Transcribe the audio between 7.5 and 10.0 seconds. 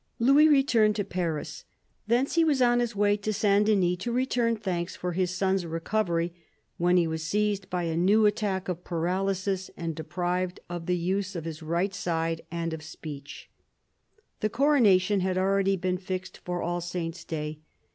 by a new attack of paralysis, and